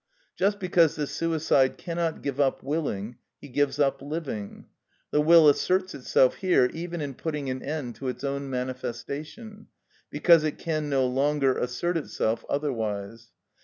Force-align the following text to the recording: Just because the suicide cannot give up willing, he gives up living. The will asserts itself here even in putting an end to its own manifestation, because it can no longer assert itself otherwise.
Just 0.35 0.59
because 0.59 0.95
the 0.95 1.05
suicide 1.05 1.77
cannot 1.77 2.23
give 2.23 2.39
up 2.39 2.63
willing, 2.63 3.17
he 3.39 3.47
gives 3.47 3.77
up 3.77 4.01
living. 4.01 4.65
The 5.11 5.21
will 5.21 5.47
asserts 5.47 5.93
itself 5.93 6.37
here 6.37 6.71
even 6.73 7.01
in 7.01 7.13
putting 7.13 7.51
an 7.51 7.61
end 7.61 7.97
to 7.97 8.07
its 8.07 8.23
own 8.23 8.49
manifestation, 8.49 9.67
because 10.09 10.43
it 10.43 10.57
can 10.57 10.89
no 10.89 11.05
longer 11.05 11.55
assert 11.55 11.97
itself 11.97 12.43
otherwise. 12.49 13.29